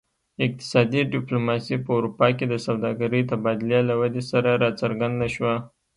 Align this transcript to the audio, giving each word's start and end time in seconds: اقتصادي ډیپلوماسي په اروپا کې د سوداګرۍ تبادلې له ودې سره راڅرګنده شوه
اقتصادي 0.45 1.01
ډیپلوماسي 1.13 1.75
په 1.85 1.91
اروپا 1.97 2.27
کې 2.37 2.45
د 2.49 2.55
سوداګرۍ 2.67 3.21
تبادلې 3.31 3.79
له 3.89 3.93
ودې 4.01 4.23
سره 4.31 4.49
راڅرګنده 4.63 5.27
شوه 5.35 5.53